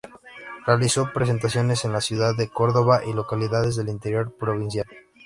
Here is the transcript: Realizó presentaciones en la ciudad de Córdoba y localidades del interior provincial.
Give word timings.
Realizó 0.65 1.13
presentaciones 1.13 1.85
en 1.85 1.91
la 1.91 2.01
ciudad 2.01 2.35
de 2.35 2.47
Córdoba 2.49 3.01
y 3.05 3.13
localidades 3.13 3.75
del 3.75 3.89
interior 3.89 4.33
provincial. 4.33 4.87